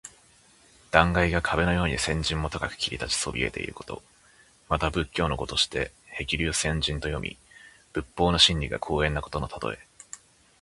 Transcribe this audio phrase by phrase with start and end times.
[0.89, 4.01] 断崖が壁のように千仞も高く切り立ちそびえていること。
[4.67, 7.37] また仏教の語として「へきりゅうせんじん」と読み、
[7.93, 9.77] 仏法の真理が高遠なことのたとえ。